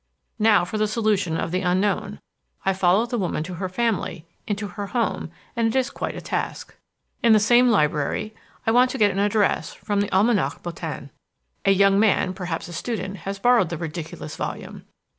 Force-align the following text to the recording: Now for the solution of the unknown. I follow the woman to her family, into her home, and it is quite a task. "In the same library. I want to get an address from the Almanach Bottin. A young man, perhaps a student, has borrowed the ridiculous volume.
Now 0.39 0.65
for 0.65 0.79
the 0.79 0.87
solution 0.87 1.37
of 1.37 1.51
the 1.51 1.61
unknown. 1.61 2.19
I 2.65 2.73
follow 2.73 3.05
the 3.05 3.19
woman 3.19 3.43
to 3.43 3.53
her 3.53 3.69
family, 3.69 4.25
into 4.47 4.69
her 4.69 4.87
home, 4.87 5.29
and 5.55 5.67
it 5.67 5.75
is 5.77 5.91
quite 5.91 6.15
a 6.15 6.21
task. 6.21 6.75
"In 7.21 7.33
the 7.33 7.39
same 7.39 7.69
library. 7.69 8.33
I 8.65 8.71
want 8.71 8.89
to 8.89 8.97
get 8.97 9.11
an 9.11 9.19
address 9.19 9.73
from 9.75 10.01
the 10.01 10.09
Almanach 10.11 10.63
Bottin. 10.63 11.11
A 11.65 11.71
young 11.71 11.99
man, 11.99 12.33
perhaps 12.33 12.67
a 12.67 12.73
student, 12.73 13.17
has 13.17 13.37
borrowed 13.37 13.69
the 13.69 13.77
ridiculous 13.77 14.35
volume. 14.35 14.85